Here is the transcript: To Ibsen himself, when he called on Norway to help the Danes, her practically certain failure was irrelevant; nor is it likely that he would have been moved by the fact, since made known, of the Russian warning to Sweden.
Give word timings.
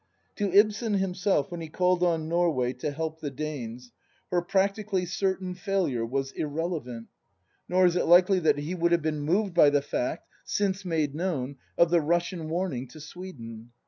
To 0.37 0.51
Ibsen 0.51 0.95
himself, 0.95 1.51
when 1.51 1.61
he 1.61 1.67
called 1.69 2.01
on 2.01 2.27
Norway 2.27 2.73
to 2.73 2.89
help 2.89 3.19
the 3.19 3.29
Danes, 3.29 3.91
her 4.31 4.41
practically 4.41 5.05
certain 5.05 5.53
failure 5.53 6.03
was 6.03 6.31
irrelevant; 6.31 7.09
nor 7.69 7.85
is 7.85 7.95
it 7.95 8.07
likely 8.07 8.39
that 8.39 8.57
he 8.57 8.73
would 8.73 8.93
have 8.93 9.03
been 9.03 9.21
moved 9.21 9.53
by 9.53 9.69
the 9.69 9.83
fact, 9.83 10.27
since 10.43 10.83
made 10.83 11.13
known, 11.13 11.57
of 11.77 11.91
the 11.91 12.01
Russian 12.01 12.49
warning 12.49 12.87
to 12.87 12.99
Sweden. 12.99 13.73